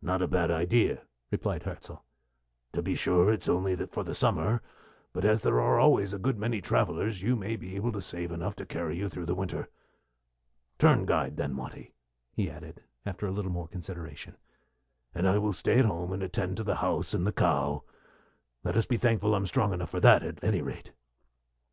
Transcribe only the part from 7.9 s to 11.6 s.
to save enough to carry you through the winter. Turn guide, then,